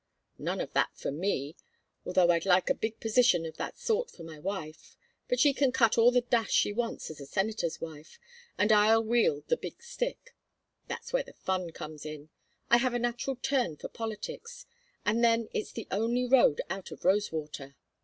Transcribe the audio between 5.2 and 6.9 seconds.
But she can cut all the dash she